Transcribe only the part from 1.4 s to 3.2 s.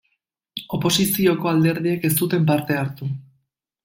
alderdiek ez zuten parte hartu.